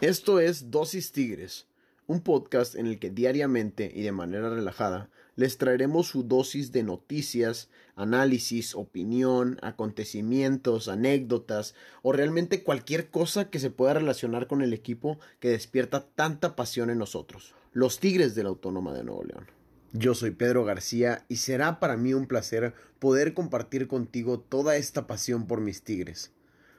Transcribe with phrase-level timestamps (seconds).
[0.00, 1.66] Esto es Dosis Tigres,
[2.06, 6.84] un podcast en el que diariamente y de manera relajada les traeremos su dosis de
[6.84, 14.72] noticias, análisis, opinión, acontecimientos, anécdotas o realmente cualquier cosa que se pueda relacionar con el
[14.72, 19.48] equipo que despierta tanta pasión en nosotros, los Tigres de la Autónoma de Nuevo León.
[19.92, 25.08] Yo soy Pedro García y será para mí un placer poder compartir contigo toda esta
[25.08, 26.30] pasión por mis Tigres.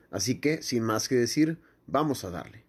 [0.09, 2.68] Así que, sin más que decir, vamos a darle.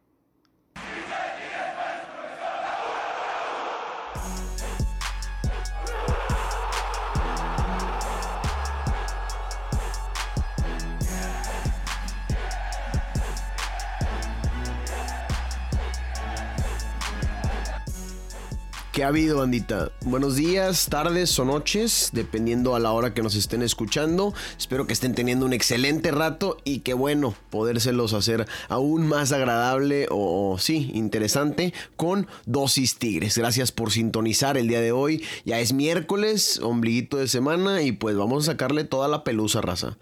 [18.93, 19.93] ¿Qué ha habido, bandita?
[20.00, 24.35] Buenos días, tardes o noches, dependiendo a la hora que nos estén escuchando.
[24.58, 30.08] Espero que estén teniendo un excelente rato y que bueno, podérselos hacer aún más agradable
[30.11, 33.39] o, sí, interesante con Dosis Tigres.
[33.39, 35.24] Gracias por sintonizar el día de hoy.
[35.44, 39.98] Ya es miércoles, ombliguito de semana y pues vamos a sacarle toda la pelusa, raza.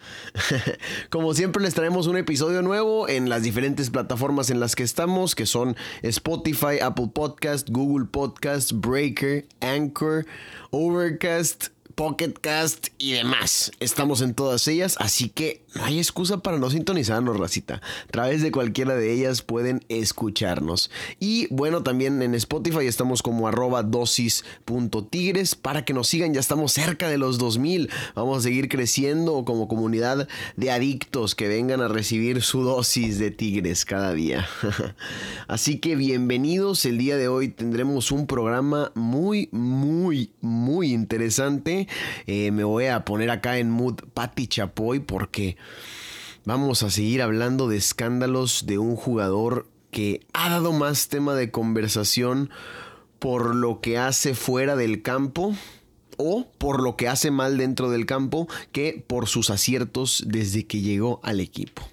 [1.11, 5.34] Como siempre les traemos un episodio nuevo en las diferentes plataformas en las que estamos,
[5.34, 10.25] que son Spotify, Apple Podcast, Google Podcast, Breaker, Anchor,
[10.73, 13.72] Overcast, Pocketcast y demás.
[13.80, 17.82] Estamos en todas ellas, así que no hay excusa para no sintonizarnos, racita.
[18.04, 20.92] A través de cualquiera de ellas pueden escucharnos.
[21.19, 26.34] Y bueno, también en Spotify estamos como arroba dosis.tigres para que nos sigan.
[26.34, 27.91] Ya estamos cerca de los 2000.
[28.14, 33.32] Vamos a seguir creciendo como comunidad de adictos que vengan a recibir su dosis de
[33.32, 34.48] tigres cada día.
[35.48, 36.84] así que bienvenidos.
[36.84, 41.88] El día de hoy tendremos un programa muy, muy, muy interesante
[42.27, 45.56] eh, me voy a poner acá en mood Patti Chapoy porque
[46.44, 51.50] vamos a seguir hablando de escándalos de un jugador que ha dado más tema de
[51.50, 52.50] conversación
[53.19, 55.55] por lo que hace fuera del campo
[56.16, 60.81] o por lo que hace mal dentro del campo que por sus aciertos desde que
[60.81, 61.88] llegó al equipo.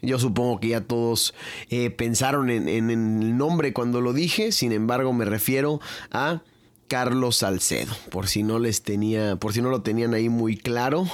[0.00, 1.34] Yo supongo que ya todos
[1.68, 5.80] eh, pensaron en el nombre cuando lo dije, sin embargo me refiero
[6.10, 6.42] a
[6.88, 11.06] Carlos Salcedo, por si no les tenía, por si no lo tenían ahí muy claro.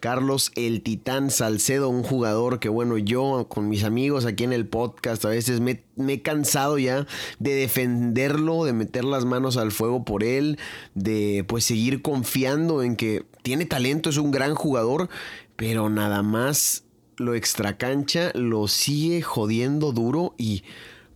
[0.00, 4.66] Carlos el Titán Salcedo, un jugador que bueno, yo con mis amigos aquí en el
[4.66, 7.06] podcast a veces me, me, he cansado ya
[7.38, 10.58] de defenderlo, de meter las manos al fuego por él,
[10.94, 15.08] de pues seguir confiando en que tiene talento, es un gran jugador,
[15.56, 16.84] pero nada más
[17.16, 20.62] lo extracancha, lo sigue jodiendo duro y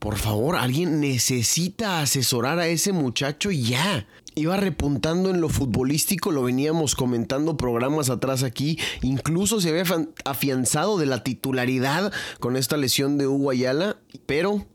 [0.00, 4.06] por favor, alguien necesita asesorar a ese muchacho ya.
[4.34, 9.84] Iba repuntando en lo futbolístico, lo veníamos comentando programas atrás aquí, incluso se había
[10.24, 14.66] afianzado de la titularidad con esta lesión de Hugo Ayala, pero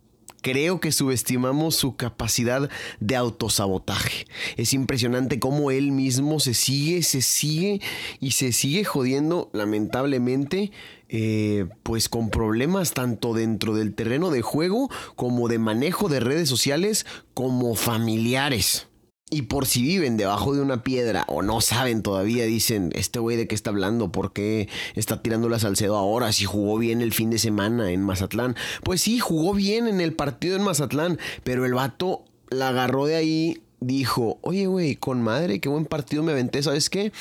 [0.46, 2.70] creo que subestimamos su capacidad
[3.00, 4.28] de autosabotaje.
[4.58, 7.82] Es impresionante cómo él mismo se sigue, se sigue
[8.20, 10.72] y se sigue jodiendo lamentablemente
[11.10, 16.48] eh, pues con problemas tanto dentro del terreno de juego como de manejo de redes
[16.48, 18.88] sociales como familiares.
[19.32, 23.38] Y por si viven debajo de una piedra o no saben todavía, dicen, este güey
[23.38, 27.12] de qué está hablando, por qué está tirando la Salcedo ahora, si jugó bien el
[27.12, 28.56] fin de semana en Mazatlán.
[28.84, 33.16] Pues sí, jugó bien en el partido en Mazatlán, pero el vato la agarró de
[33.16, 37.12] ahí, dijo, oye güey, con madre, qué buen partido me aventé, ¿sabes qué?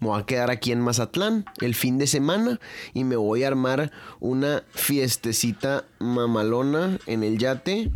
[0.00, 2.58] Me voy a quedar aquí en Mazatlán el fin de semana
[2.92, 7.92] y me voy a armar una fiestecita mamalona en el yate.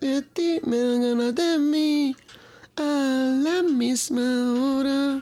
[0.00, 2.16] Ti me dan ganas de mí
[3.82, 4.22] misma
[4.52, 5.20] hora.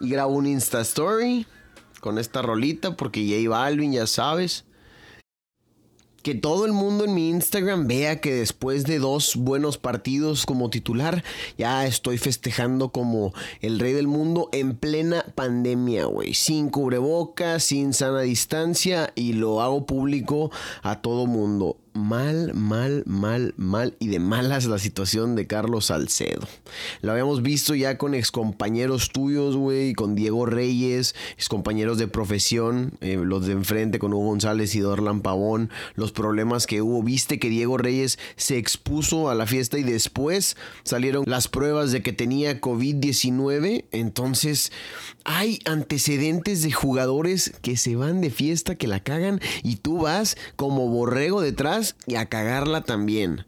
[0.00, 1.44] Y grabo un Insta Story
[1.98, 4.64] con esta rolita porque J Balvin, ya sabes.
[6.22, 10.70] Que todo el mundo en mi Instagram vea que después de dos buenos partidos como
[10.70, 11.24] titular,
[11.58, 16.32] ya estoy festejando como el rey del mundo en plena pandemia, güey.
[16.32, 20.52] Sin cubrebocas, sin sana distancia y lo hago público
[20.82, 26.46] a todo mundo mal, mal, mal, mal y de malas la situación de Carlos Salcedo.
[27.00, 33.16] Lo habíamos visto ya con excompañeros tuyos, güey, con Diego Reyes, excompañeros de profesión, eh,
[33.22, 37.02] los de enfrente con Hugo González y Dorlan Pavón, los problemas que hubo.
[37.02, 42.02] Viste que Diego Reyes se expuso a la fiesta y después salieron las pruebas de
[42.02, 43.84] que tenía COVID-19.
[43.92, 44.72] Entonces,
[45.24, 50.36] hay antecedentes de jugadores que se van de fiesta, que la cagan y tú vas
[50.56, 53.44] como borrego detrás y a cagarla también.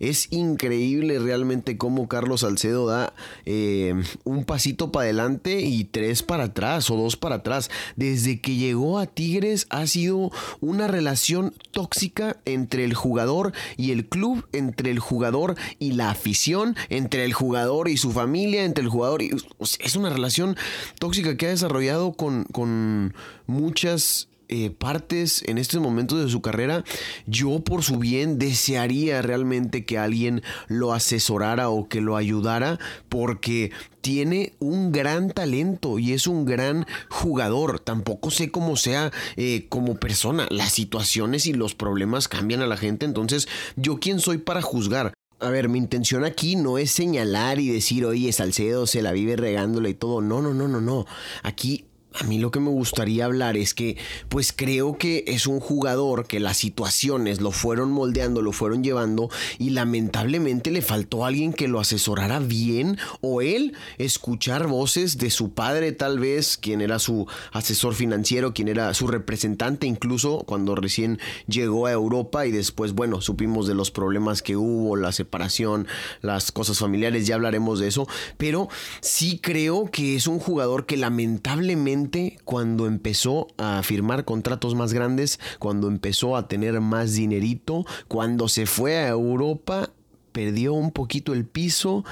[0.00, 3.14] Es increíble realmente cómo Carlos Salcedo da
[3.46, 3.94] eh,
[4.24, 7.70] un pasito para adelante y tres para atrás o dos para atrás.
[7.96, 14.06] Desde que llegó a Tigres ha sido una relación tóxica entre el jugador y el
[14.06, 18.90] club, entre el jugador y la afición, entre el jugador y su familia, entre el
[18.90, 19.30] jugador y...
[19.78, 20.56] Es una relación
[20.98, 23.14] tóxica que ha desarrollado con, con
[23.46, 26.84] muchas eh, partes en estos momentos de su carrera,
[27.26, 33.72] yo por su bien desearía realmente que alguien lo asesorara o que lo ayudara porque
[34.00, 37.80] tiene un gran talento y es un gran jugador.
[37.80, 40.46] Tampoco sé cómo sea eh, como persona.
[40.50, 43.06] Las situaciones y los problemas cambian a la gente.
[43.06, 45.14] Entonces, ¿yo quién soy para juzgar?
[45.40, 49.36] A ver, mi intención aquí no es señalar y decir, oye, Salcedo se la vive
[49.36, 50.20] regándole y todo.
[50.20, 51.06] No, no, no, no, no.
[51.42, 53.96] Aquí a mí lo que me gustaría hablar es que,
[54.28, 59.30] pues creo que es un jugador que las situaciones lo fueron moldeando, lo fueron llevando
[59.58, 65.54] y lamentablemente le faltó alguien que lo asesorara bien o él escuchar voces de su
[65.54, 71.18] padre tal vez, quien era su asesor financiero, quien era su representante incluso cuando recién
[71.48, 75.88] llegó a Europa y después, bueno, supimos de los problemas que hubo, la separación,
[76.22, 78.06] las cosas familiares, ya hablaremos de eso,
[78.36, 78.68] pero
[79.00, 82.03] sí creo que es un jugador que lamentablemente
[82.44, 88.66] cuando empezó a firmar contratos más grandes, cuando empezó a tener más dinerito, cuando se
[88.66, 89.90] fue a Europa,
[90.34, 92.04] perdió un poquito el piso,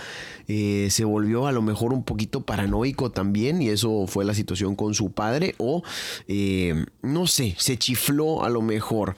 [0.46, 4.76] eh, se volvió a lo mejor un poquito paranoico también y eso fue la situación
[4.76, 5.82] con su padre o
[6.28, 9.16] eh, no sé, se chifló a lo mejor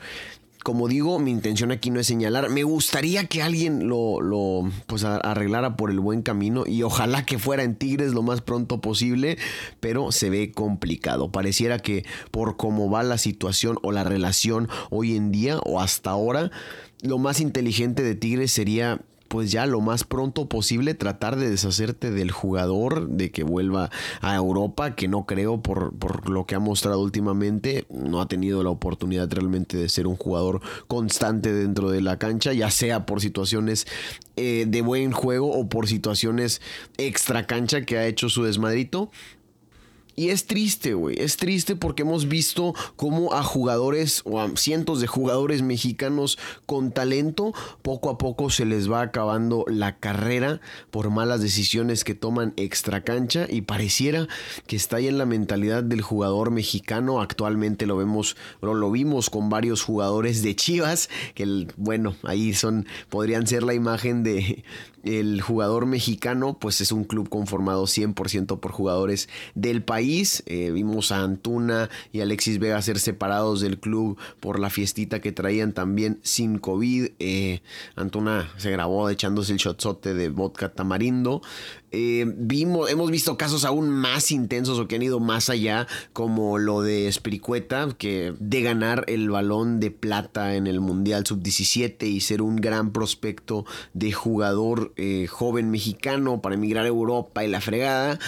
[0.64, 2.48] como digo, mi intención aquí no es señalar.
[2.48, 7.38] Me gustaría que alguien lo, lo pues arreglara por el buen camino y ojalá que
[7.38, 9.36] fuera en Tigres lo más pronto posible,
[9.80, 11.30] pero se ve complicado.
[11.30, 16.10] Pareciera que por cómo va la situación o la relación hoy en día o hasta
[16.10, 16.50] ahora,
[17.02, 22.10] lo más inteligente de Tigres sería pues ya lo más pronto posible tratar de deshacerte
[22.10, 23.90] del jugador, de que vuelva
[24.20, 28.62] a Europa, que no creo por, por lo que ha mostrado últimamente, no ha tenido
[28.62, 33.20] la oportunidad realmente de ser un jugador constante dentro de la cancha, ya sea por
[33.20, 33.86] situaciones
[34.36, 36.60] eh, de buen juego o por situaciones
[36.98, 39.10] extra cancha que ha hecho su desmadrito.
[40.16, 41.16] Y es triste, güey.
[41.18, 46.92] Es triste porque hemos visto cómo a jugadores o a cientos de jugadores mexicanos con
[46.92, 47.52] talento
[47.82, 53.02] poco a poco se les va acabando la carrera por malas decisiones que toman extra
[53.02, 54.28] cancha y pareciera
[54.66, 57.20] que está ahí en la mentalidad del jugador mexicano.
[57.20, 63.46] Actualmente lo vemos, lo vimos con varios jugadores de Chivas que bueno, ahí son podrían
[63.46, 64.64] ser la imagen de
[65.04, 70.42] el jugador mexicano, pues es un club conformado 100% por jugadores del país.
[70.46, 75.32] Eh, vimos a Antuna y Alexis Vega ser separados del club por la fiestita que
[75.32, 77.10] traían también sin COVID.
[77.18, 77.60] Eh,
[77.96, 81.42] Antuna se grabó echándose el shotzote de vodka tamarindo.
[81.96, 86.58] Eh, vimos, hemos visto casos aún más intensos o que han ido más allá, como
[86.58, 92.20] lo de Spiricueta, que de ganar el balón de plata en el Mundial Sub-17 y
[92.20, 97.60] ser un gran prospecto de jugador eh, joven mexicano para emigrar a Europa y la
[97.60, 98.18] fregada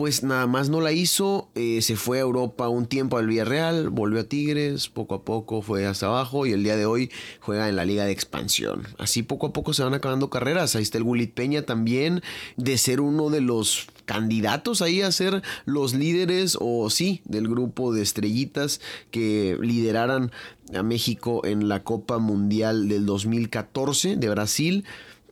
[0.00, 3.90] pues nada más no la hizo, eh, se fue a Europa un tiempo al Villarreal,
[3.90, 7.68] volvió a Tigres, poco a poco fue hasta abajo y el día de hoy juega
[7.68, 8.84] en la liga de expansión.
[8.96, 12.22] Así poco a poco se van acabando carreras, ahí está el Gulit Peña también,
[12.56, 17.92] de ser uno de los candidatos ahí a ser los líderes o sí, del grupo
[17.92, 18.80] de estrellitas
[19.10, 20.32] que lideraran
[20.74, 24.84] a México en la Copa Mundial del 2014 de Brasil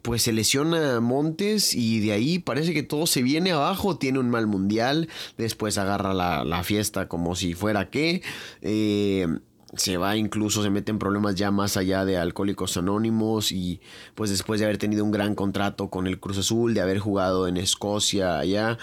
[0.02, 4.30] pues se lesiona Montes y de ahí parece que todo se viene abajo, tiene un
[4.30, 8.22] mal mundial, después agarra la, fiesta como si fuera que,
[8.62, 9.26] eh,
[9.74, 13.80] se va incluso, se mete en problemas ya más allá de Alcohólicos Anónimos y
[14.14, 17.46] pues después de haber tenido un gran contrato con el Cruz Azul, de haber jugado
[17.48, 18.78] en Escocia allá,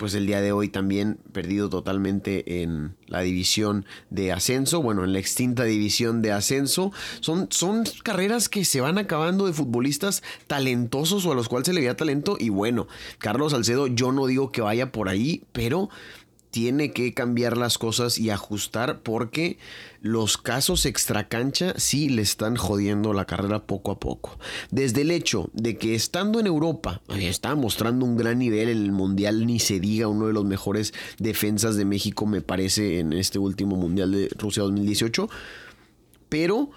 [0.00, 5.12] pues el día de hoy también perdido totalmente en la división de ascenso, bueno, en
[5.12, 6.90] la extinta división de ascenso.
[7.20, 11.74] Son, son carreras que se van acabando de futbolistas talentosos o a los cuales se
[11.74, 12.88] le veía talento y bueno,
[13.18, 15.90] Carlos Salcedo yo no digo que vaya por ahí, pero
[16.50, 19.58] tiene que cambiar las cosas y ajustar porque
[20.00, 24.38] los casos extracancha sí le están jodiendo la carrera poco a poco.
[24.70, 28.92] Desde el hecho de que estando en Europa está mostrando un gran nivel en el
[28.92, 33.38] Mundial, ni se diga uno de los mejores defensas de México me parece en este
[33.38, 35.28] último Mundial de Rusia 2018,
[36.28, 36.70] pero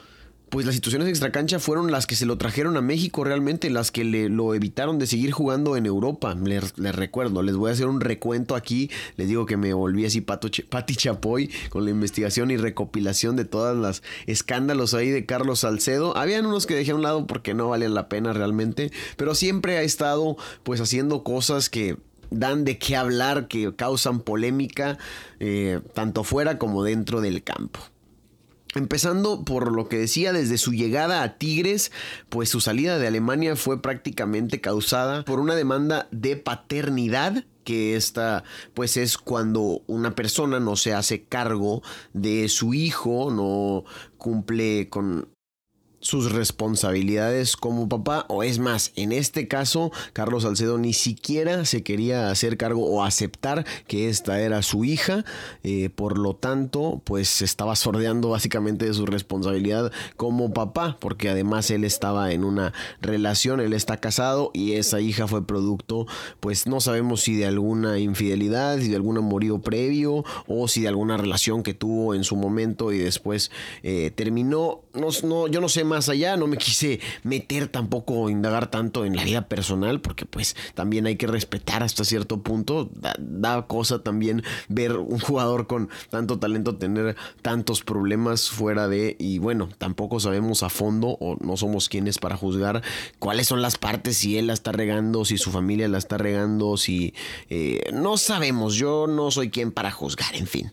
[0.50, 4.04] pues las situaciones extracancha fueron las que se lo trajeron a México realmente, las que
[4.04, 6.36] le, lo evitaron de seguir jugando en Europa.
[6.36, 8.92] Les, recuerdo, les voy a hacer un recuento aquí.
[9.18, 13.76] Les digo que me volví así Pati Chapoy con la investigación y recopilación de todas
[13.76, 16.16] las escándalos ahí de Carlos Salcedo.
[16.16, 19.78] Habían unos que dejé a un lado porque no valían la pena realmente, pero siempre
[19.78, 21.98] ha estado pues haciendo cosas que
[22.30, 24.98] dan de qué hablar, que causan polémica,
[25.40, 27.80] eh, tanto fuera como dentro del campo.
[28.76, 31.92] Empezando por lo que decía desde su llegada a Tigres,
[32.30, 38.44] pues su salida de Alemania fue prácticamente causada por una demanda de paternidad que esta
[38.74, 41.82] pues es cuando una persona no se hace cargo
[42.14, 43.86] de su hijo, no
[44.18, 45.33] cumple con
[46.04, 51.82] sus responsabilidades como papá, o es más, en este caso, Carlos Salcedo ni siquiera se
[51.82, 55.24] quería hacer cargo o aceptar que esta era su hija,
[55.64, 61.72] eh, por lo tanto, pues estaba sordeando básicamente de su responsabilidad como papá, porque además
[61.72, 66.06] él estaba en una relación, él está casado y esa hija fue producto,
[66.42, 70.90] pues no sabemos si de alguna infidelidad, si de algún amorío previo o si de
[70.90, 73.52] alguna relación que tuvo en su momento y después
[73.84, 78.30] eh, terminó, no, no, yo no sé más más allá, no me quise meter tampoco,
[78.30, 82.90] indagar tanto en la vida personal, porque pues también hay que respetar hasta cierto punto.
[82.94, 89.38] Da, cosa también ver un jugador con tanto talento tener tantos problemas fuera de, y
[89.38, 92.82] bueno, tampoco sabemos a fondo o no somos quienes para juzgar
[93.20, 96.78] cuáles son las partes, si él la está regando, si su familia la está regando,
[96.78, 97.14] si
[97.50, 100.72] eh, no sabemos, yo no soy quien para juzgar, en fin.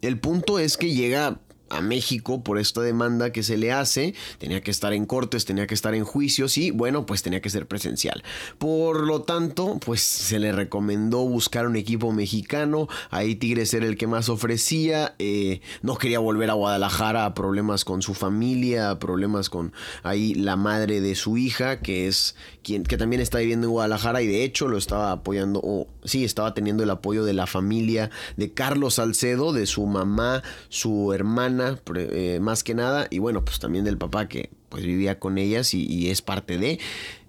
[0.00, 1.40] El punto es que llega
[1.74, 4.14] a México por esta demanda que se le hace.
[4.38, 7.50] Tenía que estar en cortes, tenía que estar en juicios y bueno, pues tenía que
[7.50, 8.22] ser presencial.
[8.58, 12.88] Por lo tanto, pues se le recomendó buscar un equipo mexicano.
[13.10, 15.14] Ahí Tigres era el que más ofrecía.
[15.18, 21.00] Eh, no quería volver a Guadalajara, problemas con su familia, problemas con ahí la madre
[21.00, 24.68] de su hija, que es quien que también está viviendo en Guadalajara y de hecho
[24.68, 29.52] lo estaba apoyando, o sí, estaba teniendo el apoyo de la familia de Carlos Salcedo,
[29.52, 31.63] de su mamá, su hermana
[31.96, 35.74] eh, más que nada, y bueno, pues también del papá que pues vivía con ellas
[35.74, 36.78] y es parte de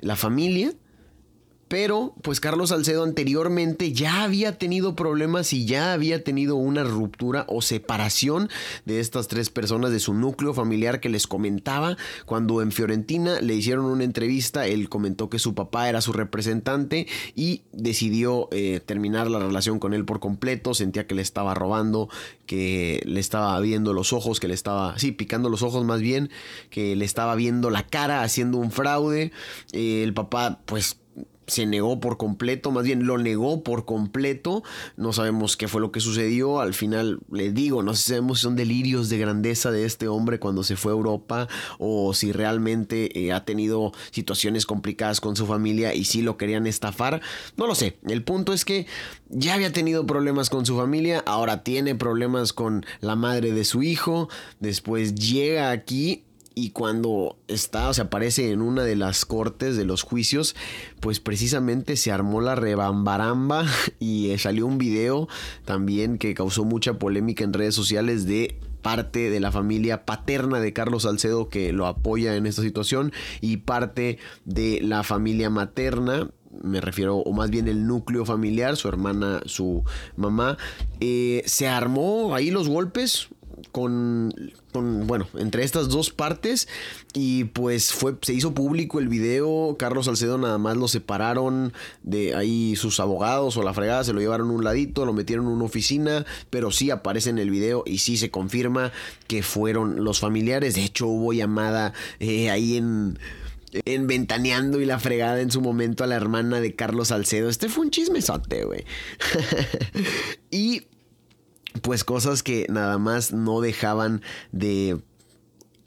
[0.02, 0.74] la familia.
[1.68, 7.46] Pero, pues Carlos Salcedo anteriormente ya había tenido problemas y ya había tenido una ruptura
[7.48, 8.50] o separación
[8.86, 11.98] de estas tres personas de su núcleo familiar que les comentaba.
[12.26, 17.08] Cuando en Fiorentina le hicieron una entrevista, él comentó que su papá era su representante
[17.34, 20.76] y decidió eh, terminar la relación con él por completo.
[20.76, 22.10] Sentía que le estaba robando,
[22.46, 26.30] que le estaba viendo los ojos, que le estaba, sí, picando los ojos más bien,
[26.70, 29.32] que le estaba viendo la cara haciendo un fraude.
[29.72, 31.00] Eh, el papá, pues
[31.48, 34.64] se negó por completo, más bien lo negó por completo.
[34.98, 36.60] No sabemos qué fue lo que sucedió.
[36.60, 40.64] Al final, le digo, no sabemos si son delirios de grandeza de este hombre cuando
[40.64, 41.48] se fue a Europa
[41.78, 46.68] o si realmente eh, ha tenido situaciones complicadas con su familia y si lo querían
[46.68, 47.22] estafar.
[47.58, 47.98] No lo sé.
[48.08, 48.88] El punto es que
[49.30, 53.84] ya había tenido problemas con su familia, ahora tiene problemas con la madre de su
[53.84, 54.30] hijo.
[54.60, 56.24] Después llega aquí
[56.56, 60.56] y cuando está, o sea, aparece en una de las cortes de los juicios,
[61.02, 63.66] pues precisamente se armó la rebambaramba
[64.00, 65.28] y eh, salió un video
[65.66, 70.72] también que causó mucha polémica en redes sociales de parte de la familia paterna de
[70.72, 76.30] Carlos Salcedo que lo apoya en esta situación y parte de la familia materna
[76.64, 79.84] me refiero, o más bien el núcleo familiar, su hermana, su
[80.16, 80.58] mamá,
[81.00, 83.28] eh, se armó ahí los golpes,
[83.72, 84.34] con,
[84.74, 86.68] bueno, entre estas dos partes
[87.14, 92.36] y pues fue, se hizo público el video, Carlos Salcedo nada más lo separaron de
[92.36, 95.54] ahí sus abogados o la fregada, se lo llevaron a un ladito, lo metieron en
[95.54, 98.92] una oficina, pero sí aparece en el video y sí se confirma
[99.28, 103.20] que fueron los familiares, de hecho hubo llamada eh, ahí en
[103.84, 107.50] en Ventaneando y la fregada en su momento a la hermana de Carlos Salcedo.
[107.50, 108.86] Este fue un chismesote, güey.
[110.52, 110.84] y
[111.82, 115.00] pues cosas que nada más no dejaban de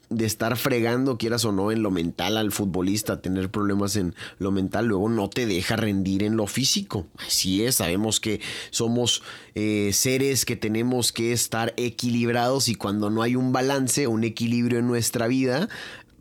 [0.09, 4.51] de estar fregando, quieras o no, en lo mental al futbolista, tener problemas en lo
[4.51, 7.05] mental, luego no te deja rendir en lo físico.
[7.17, 8.41] Así es, sabemos que
[8.71, 9.21] somos
[9.53, 14.79] eh, seres que tenemos que estar equilibrados y cuando no hay un balance, un equilibrio
[14.79, 15.69] en nuestra vida,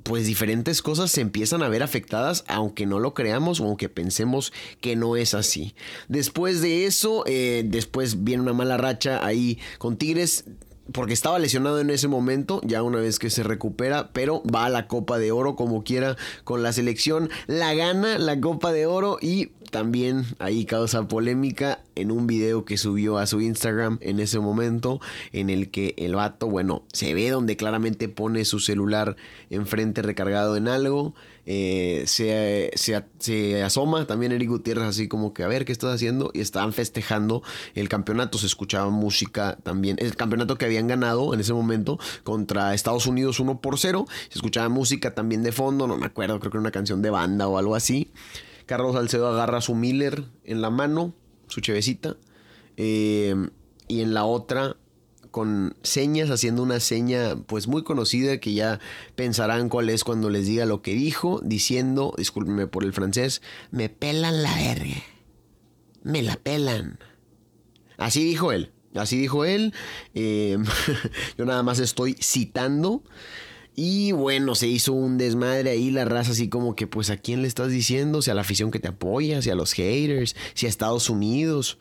[0.03, 4.53] pues diferentes cosas se empiezan a ver afectadas, aunque no lo creamos o aunque pensemos
[4.81, 5.75] que no es así.
[6.09, 10.45] Después de eso, eh, después viene una mala racha ahí con Tigres
[10.93, 14.71] porque estaba lesionado en ese momento, ya una vez que se recupera, pero va a
[14.71, 19.19] la Copa de Oro como quiera con la selección, la gana la Copa de Oro
[19.21, 24.39] y también ahí causa polémica en un video que subió a su Instagram en ese
[24.39, 25.01] momento
[25.33, 29.17] en el que el vato, bueno, se ve donde claramente pone su celular
[29.51, 31.15] enfrente recargado en algo.
[31.51, 36.31] Eh, se, se, asoma también Eric Gutiérrez así como que a ver qué estás haciendo
[36.35, 37.43] y estaban festejando
[37.75, 42.75] el campeonato, se escuchaba música también, el campeonato que habían ganado en ese momento contra
[42.75, 46.51] Estados Unidos 1 por 0, se escuchaba música también de fondo, no me acuerdo, creo
[46.51, 48.13] que era una canción de banda o algo así.
[48.67, 51.15] Carlos Salcedo agarra su Miller en la mano,
[51.47, 52.19] su chevecita,
[52.77, 53.35] eh,
[53.89, 54.77] y en la otra
[55.31, 58.81] con señas, haciendo una seña pues muy conocida que ya
[59.15, 63.89] pensarán cuál es cuando les diga lo que dijo, diciendo, discúlpenme por el francés, me
[63.89, 65.03] pelan la verga,
[66.03, 66.99] me la pelan.
[67.97, 69.75] Así dijo él, así dijo él,
[70.15, 70.59] eh,
[71.39, 73.03] yo nada más estoy citando.
[73.81, 77.43] Y bueno, se hizo un desmadre ahí la raza así como que pues a quién
[77.43, 80.67] le estás diciendo, si a la afición que te apoya, si a los haters, si
[80.67, 81.79] a Estados Unidos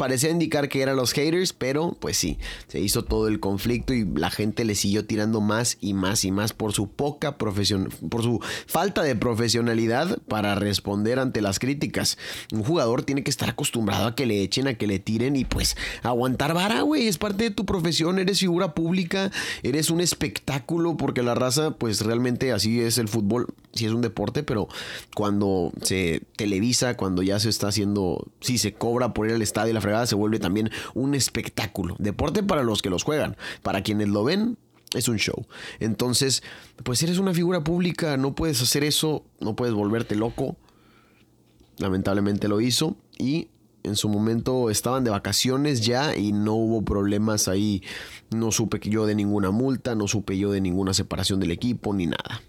[0.00, 2.38] parecía indicar que eran los haters, pero pues sí,
[2.68, 6.32] se hizo todo el conflicto y la gente le siguió tirando más y más y
[6.32, 12.16] más por su poca profesión, por su falta de profesionalidad para responder ante las críticas.
[12.50, 15.44] Un jugador tiene que estar acostumbrado a que le echen, a que le tiren y
[15.44, 19.30] pues aguantar vara, güey, es parte de tu profesión, eres figura pública,
[19.62, 24.00] eres un espectáculo porque la raza pues realmente así es el fútbol, sí es un
[24.00, 24.66] deporte, pero
[25.14, 29.74] cuando se televisa, cuando ya se está haciendo, sí se cobra por ir al estadio
[29.74, 31.96] la se vuelve también un espectáculo.
[31.98, 33.36] Deporte para los que los juegan.
[33.62, 34.56] Para quienes lo ven,
[34.94, 35.46] es un show.
[35.78, 36.42] Entonces,
[36.84, 40.56] pues eres una figura pública, no puedes hacer eso, no puedes volverte loco.
[41.78, 43.48] Lamentablemente lo hizo y
[43.82, 47.82] en su momento estaban de vacaciones ya y no hubo problemas ahí.
[48.30, 52.06] No supe yo de ninguna multa, no supe yo de ninguna separación del equipo ni
[52.06, 52.42] nada.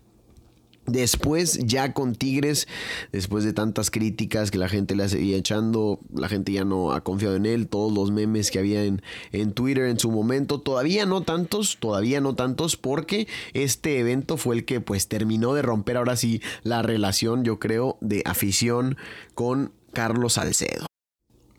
[0.91, 2.67] Después, ya con Tigres,
[3.11, 7.01] después de tantas críticas que la gente le seguía echando, la gente ya no ha
[7.01, 11.05] confiado en él, todos los memes que había en, en, Twitter en su momento, todavía
[11.05, 15.97] no tantos, todavía no tantos, porque este evento fue el que pues terminó de romper
[15.97, 18.97] ahora sí la relación, yo creo, de afición
[19.33, 20.87] con Carlos Salcedo.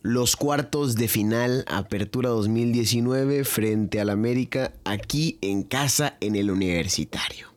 [0.02, 7.51] Los cuartos de final, Apertura 2019, frente al América, aquí en casa en el Universitario.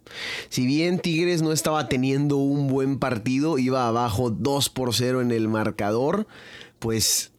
[0.50, 5.32] Si bien Tigres no estaba teniendo un buen partido, iba abajo 2 por 0 en
[5.32, 6.28] el marcador,
[6.80, 7.32] pues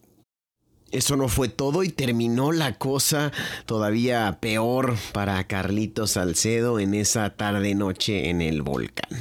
[0.92, 3.32] eso no fue todo y terminó la cosa
[3.66, 9.20] todavía peor para Carlitos Salcedo en esa tarde noche en el volcán.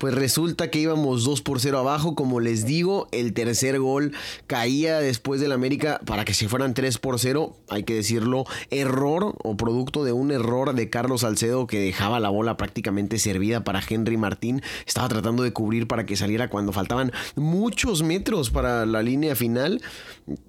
[0.00, 4.12] Pues resulta que íbamos 2 por 0 abajo, como les digo, el tercer gol
[4.46, 9.34] caía después del América para que se fueran 3 por 0, hay que decirlo, error
[9.44, 13.82] o producto de un error de Carlos Salcedo que dejaba la bola prácticamente servida para
[13.86, 19.02] Henry Martín, estaba tratando de cubrir para que saliera cuando faltaban muchos metros para la
[19.02, 19.82] línea final,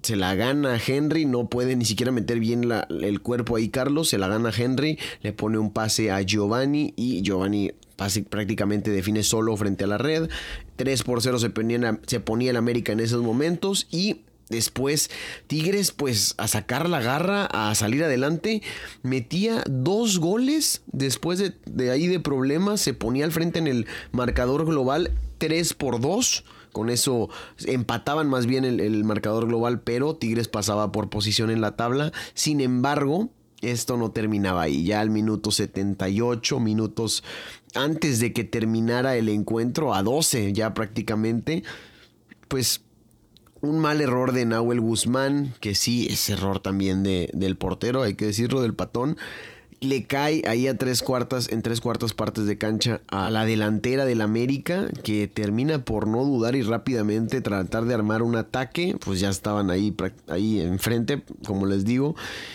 [0.00, 4.16] se la gana Henry, no puede ni siquiera meter bien el cuerpo ahí Carlos, se
[4.16, 9.84] la gana Henry, le pone un pase a Giovanni y Giovanni prácticamente define solo frente
[9.84, 10.28] a la red.
[10.76, 15.10] 3 por 0 se ponía, se ponía el América en esos momentos y Después
[15.46, 18.62] Tigres pues a sacar la garra, a salir adelante,
[19.02, 24.66] metía dos goles después de, ahí de problemas, se ponía al frente en el marcador
[24.66, 26.44] global 3 por 2.
[26.70, 27.30] Con eso
[27.64, 32.12] empataban más bien el, el marcador global, pero Tigres pasaba por posición en la tabla.
[32.34, 33.30] Sin embargo,
[33.62, 34.84] esto no terminaba ahí.
[34.84, 37.24] Ya al minuto 78, minutos
[37.74, 41.62] antes de que terminara el encuentro, a 12 ya prácticamente,
[42.48, 42.82] pues
[43.60, 48.14] un mal error de Nahuel Guzmán, que sí es error también de, del portero, hay
[48.14, 49.16] que decirlo, del patón
[49.82, 54.04] le cae ahí a tres cuartas, en tres cuartas partes de cancha a la delantera
[54.04, 59.18] del América, que termina por no dudar y rápidamente tratar de armar un ataque, pues
[59.20, 59.94] ya estaban ahí,
[60.28, 62.14] ahí enfrente, como les digo,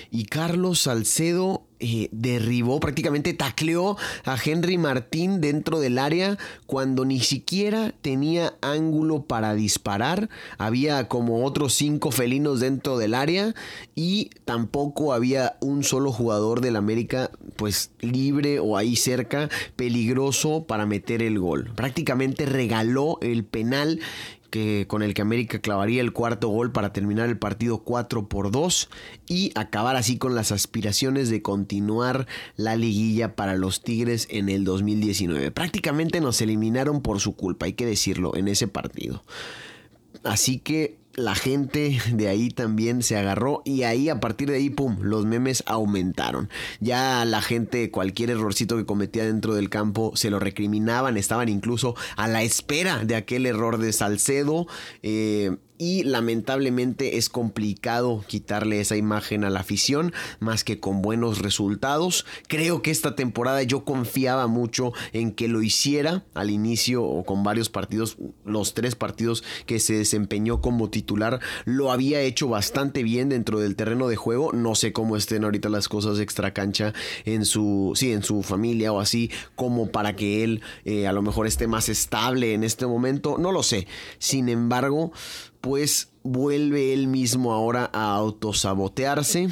[0.09, 7.19] y Carlos Salcedo eh, derribó, prácticamente tacleó a Henry Martín dentro del área cuando ni
[7.19, 10.29] siquiera tenía ángulo para disparar.
[10.57, 13.53] Había como otros cinco felinos dentro del área
[13.95, 20.85] y tampoco había un solo jugador del América pues libre o ahí cerca, peligroso para
[20.85, 21.71] meter el gol.
[21.75, 23.99] Prácticamente regaló el penal
[24.49, 28.51] que, con el que América clavaría el cuarto gol para terminar el partido 4 por
[28.51, 28.89] 2
[29.27, 34.63] y acabar así con las aspiraciones de continuar la liguilla para los Tigres en el
[34.63, 35.51] 2019.
[35.51, 39.23] Prácticamente nos eliminaron por su culpa, hay que decirlo, en ese partido.
[40.23, 44.69] Así que la gente de ahí también se agarró y ahí a partir de ahí,
[44.69, 46.47] ¡pum!, los memes aumentaron.
[46.79, 51.95] Ya la gente, cualquier errorcito que cometía dentro del campo, se lo recriminaban, estaban incluso
[52.15, 54.67] a la espera de aquel error de Salcedo.
[55.01, 61.39] Eh, y lamentablemente es complicado quitarle esa imagen a la afición más que con buenos
[61.39, 62.25] resultados.
[62.47, 67.43] Creo que esta temporada yo confiaba mucho en que lo hiciera al inicio o con
[67.43, 73.29] varios partidos, los tres partidos que se desempeñó como titular, lo había hecho bastante bien
[73.29, 74.53] dentro del terreno de juego.
[74.53, 76.93] No sé cómo estén ahorita las cosas extra cancha
[77.25, 81.21] en su, sí, en su familia o así, como para que él eh, a lo
[81.21, 83.37] mejor esté más estable en este momento.
[83.37, 83.87] No lo sé.
[84.19, 85.11] Sin embargo,
[85.67, 89.49] pues vuelve él mismo ahora a autosabotearse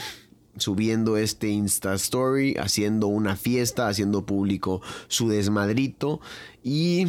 [0.55, 6.21] subiendo este Insta Story, haciendo una fiesta, haciendo público su desmadrito
[6.63, 7.07] y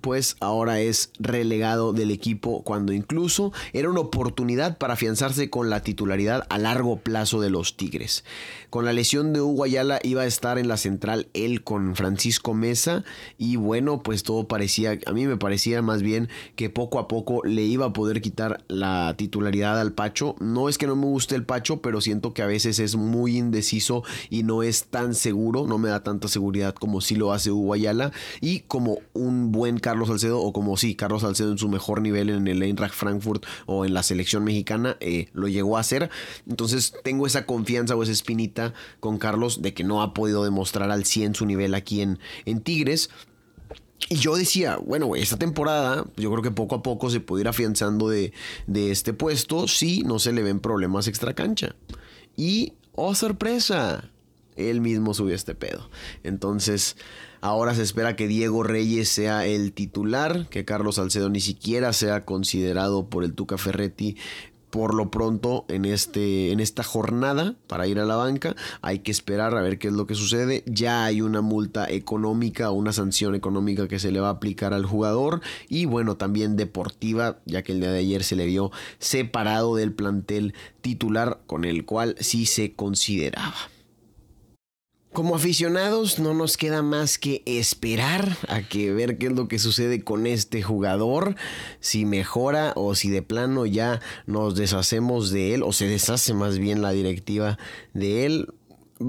[0.00, 5.82] pues ahora es relegado del equipo cuando incluso era una oportunidad para afianzarse con la
[5.82, 8.24] titularidad a largo plazo de los Tigres.
[8.70, 12.54] Con la lesión de Hugo Ayala iba a estar en la central él con Francisco
[12.54, 13.04] Mesa
[13.38, 17.42] y bueno, pues todo parecía, a mí me parecía más bien que poco a poco
[17.44, 20.36] le iba a poder quitar la titularidad al Pacho.
[20.40, 23.36] No es que no me guste el Pacho, pero siento que a veces es muy
[23.36, 27.50] indeciso y no es tan seguro, no me da tanta seguridad como si lo hace
[27.50, 31.68] Hugo Ayala y como un buen Carlos Salcedo o como sí, Carlos Salcedo en su
[31.68, 35.80] mejor nivel en el Eintracht Frankfurt o en la selección mexicana eh, lo llegó a
[35.80, 36.10] hacer.
[36.48, 40.92] Entonces tengo esa confianza o esa espinita con Carlos de que no ha podido demostrar
[40.92, 43.10] al 100 su nivel aquí en, en Tigres.
[44.08, 47.48] Y yo decía, bueno, esta temporada yo creo que poco a poco se puede ir
[47.48, 48.32] afianzando de,
[48.68, 51.74] de este puesto si no se le ven problemas extra cancha.
[52.36, 54.08] Y, oh sorpresa,
[54.54, 55.90] él mismo subió este pedo.
[56.22, 56.96] Entonces,
[57.40, 62.24] ahora se espera que Diego Reyes sea el titular, que Carlos Salcedo ni siquiera sea
[62.24, 64.16] considerado por el Tuca Ferretti
[64.70, 68.54] por lo pronto en, este, en esta jornada para ir a la banca.
[68.80, 70.62] Hay que esperar a ver qué es lo que sucede.
[70.66, 74.86] Ya hay una multa económica, una sanción económica que se le va a aplicar al
[74.86, 75.40] jugador.
[75.68, 79.92] Y bueno, también deportiva, ya que el día de ayer se le vio separado del
[79.92, 83.56] plantel titular con el cual sí se consideraba.
[85.20, 89.58] Como aficionados no nos queda más que esperar a que ver qué es lo que
[89.58, 91.36] sucede con este jugador,
[91.78, 96.56] si mejora o si de plano ya nos deshacemos de él o se deshace más
[96.56, 97.58] bien la directiva
[97.92, 98.48] de él.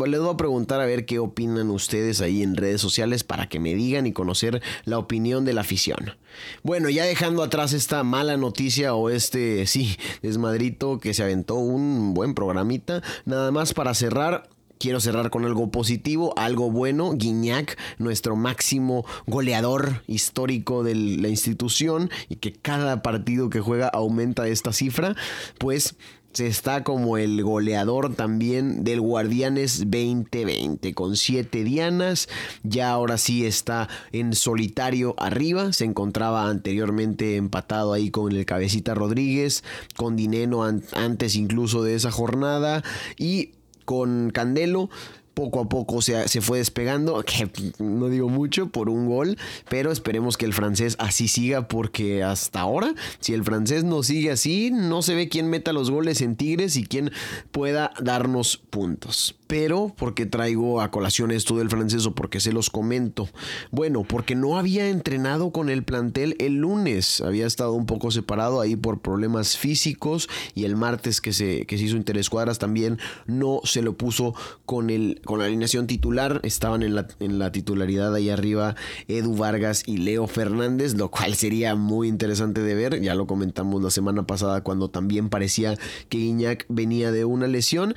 [0.06, 3.62] Les voy a preguntar a ver qué opinan ustedes ahí en redes sociales para que
[3.62, 6.18] me digan y conocer la opinión de la afición.
[6.62, 12.14] Bueno, ya dejando atrás esta mala noticia o este, sí, desmadrito que se aventó un
[12.14, 14.50] buen programita, nada más para cerrar,
[14.82, 17.14] quiero cerrar con algo positivo, algo bueno.
[17.14, 24.48] Guiñac, nuestro máximo goleador histórico de la institución y que cada partido que juega aumenta
[24.48, 25.16] esta cifra,
[25.60, 25.96] pues
[26.34, 32.28] se está como el goleador también del Guardianes 2020 con 7 dianas.
[32.64, 35.74] Ya ahora sí está en solitario arriba.
[35.74, 39.64] Se encontraba anteriormente empatado ahí con el Cabecita Rodríguez,
[39.96, 42.82] con Dineno antes incluso de esa jornada.
[43.18, 43.52] Y
[43.92, 44.90] con Candelo
[45.34, 49.92] poco a poco se, se, fue despegando, que no digo mucho por un gol, pero
[49.92, 54.72] esperemos que el francés así siga porque hasta ahora, si el francés no sigue así,
[54.72, 57.12] no se ve quién meta los goles en Tigres y quién
[57.52, 62.70] pueda darnos puntos pero porque traigo a colación esto del francés o porque se los
[62.70, 63.28] comento.
[63.70, 68.62] Bueno, porque no había entrenado con el plantel el lunes, había estado un poco separado
[68.62, 73.60] ahí por problemas físicos y el martes que se, que se hizo interescuadras también no
[73.66, 74.36] se lo puso
[74.66, 78.78] con, el, con la alineación titular, estaban en la, en la titularidad ahí arriba
[79.10, 83.84] Edu Vargas y Leo Fernández, lo cual sería muy interesante de ver, ya lo comentamos
[83.84, 85.76] la semana pasada cuando también parecía
[86.08, 87.96] que Iñak venía de una lesión,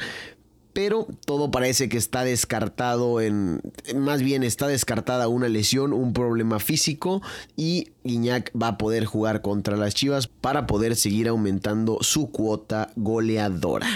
[0.74, 3.62] pero todo parece que está descartado en,
[3.94, 7.22] más bien está descartada una lesión, un problema físico
[7.56, 12.90] y Guiñac va a poder jugar contra las Chivas para poder seguir aumentando su cuota
[12.96, 13.86] goleadora.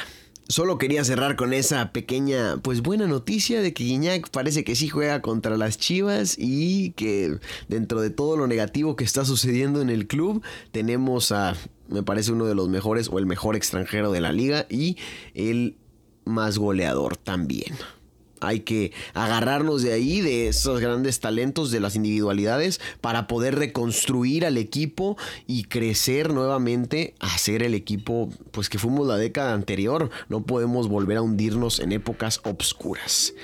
[0.51, 4.89] Solo quería cerrar con esa pequeña, pues buena noticia de que Guiñac parece que sí
[4.89, 7.39] juega contra las Chivas y que
[7.69, 11.55] dentro de todo lo negativo que está sucediendo en el club, tenemos a,
[11.89, 14.97] me parece uno de los mejores o el mejor extranjero de la liga y
[15.35, 15.77] el
[16.29, 17.77] más goleador también.
[18.41, 24.47] Hay que agarrarnos de ahí, de esos grandes talentos, de las individualidades, para poder reconstruir
[24.47, 30.11] al equipo y crecer nuevamente a ser el equipo pues que fuimos la década anterior.
[30.29, 33.35] No podemos volver a hundirnos en épocas obscuras.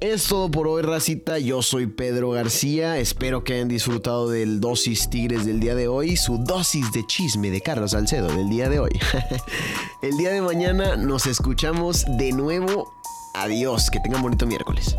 [0.00, 1.40] Es todo por hoy, racita.
[1.40, 2.98] Yo soy Pedro García.
[2.98, 7.50] Espero que hayan disfrutado del dosis Tigres del día de hoy, su dosis de chisme
[7.50, 8.92] de Carlos Salcedo del día de hoy.
[10.02, 12.94] El día de mañana nos escuchamos de nuevo.
[13.34, 14.94] Adiós, que tengan bonito miércoles.